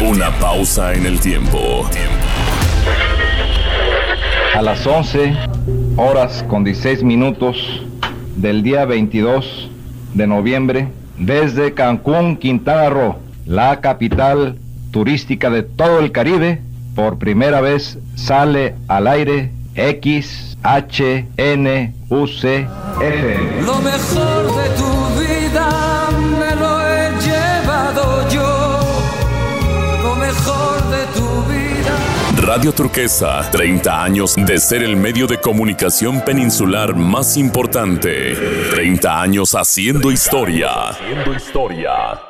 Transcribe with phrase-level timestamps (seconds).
[0.00, 1.84] Una pausa en el tiempo.
[4.54, 5.36] A las 11
[5.96, 7.82] horas con 16 minutos
[8.36, 9.68] del día 22
[10.14, 10.88] de noviembre,
[11.18, 14.56] desde Cancún, Quintana Roo, la capital
[14.92, 16.62] turística de todo el Caribe,
[16.94, 20.28] por primera vez sale al aire XHNUC
[23.64, 25.27] Lo mejor de tu vida
[30.90, 31.68] de tu vida.
[32.42, 38.34] Radio Turquesa, 30 años de ser el medio de comunicación peninsular más importante.
[38.70, 40.90] 30 años haciendo historia.
[40.90, 42.27] Haciendo historia.